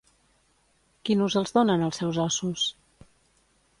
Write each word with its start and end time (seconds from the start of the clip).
Quin 1.09 1.21
ús 1.27 1.37
els 1.41 1.53
donen 1.57 1.85
als 1.89 2.01
seus 2.03 2.21
ossos? 2.25 2.65